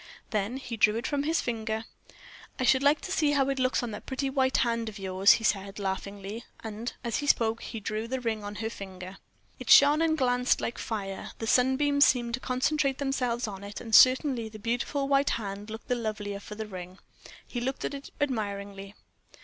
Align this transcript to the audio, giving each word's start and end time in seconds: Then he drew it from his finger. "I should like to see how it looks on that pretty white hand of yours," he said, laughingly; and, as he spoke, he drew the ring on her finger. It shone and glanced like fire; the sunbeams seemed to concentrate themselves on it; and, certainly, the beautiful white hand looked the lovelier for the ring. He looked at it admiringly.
Then 0.31 0.57
he 0.57 0.77
drew 0.77 0.95
it 0.95 1.05
from 1.05 1.21
his 1.21 1.41
finger. 1.41 1.85
"I 2.57 2.63
should 2.63 2.81
like 2.81 3.01
to 3.01 3.11
see 3.11 3.33
how 3.33 3.49
it 3.49 3.59
looks 3.59 3.83
on 3.83 3.91
that 3.91 4.07
pretty 4.07 4.31
white 4.31 4.57
hand 4.57 4.89
of 4.89 4.97
yours," 4.97 5.33
he 5.33 5.43
said, 5.43 5.77
laughingly; 5.77 6.43
and, 6.63 6.91
as 7.03 7.17
he 7.17 7.27
spoke, 7.27 7.61
he 7.61 7.79
drew 7.79 8.07
the 8.07 8.19
ring 8.19 8.43
on 8.43 8.55
her 8.65 8.69
finger. 8.71 9.19
It 9.59 9.69
shone 9.69 10.01
and 10.01 10.17
glanced 10.17 10.59
like 10.59 10.79
fire; 10.79 11.33
the 11.37 11.45
sunbeams 11.45 12.03
seemed 12.05 12.33
to 12.33 12.39
concentrate 12.39 12.97
themselves 12.97 13.47
on 13.47 13.63
it; 13.63 13.79
and, 13.79 13.93
certainly, 13.93 14.49
the 14.49 14.57
beautiful 14.57 15.07
white 15.07 15.29
hand 15.37 15.69
looked 15.69 15.87
the 15.87 15.93
lovelier 15.93 16.39
for 16.39 16.55
the 16.55 16.65
ring. 16.65 16.97
He 17.45 17.61
looked 17.61 17.85
at 17.85 17.93
it 17.93 18.09
admiringly. 18.19 18.95